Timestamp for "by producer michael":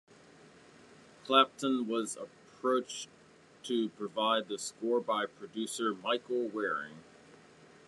4.99-6.47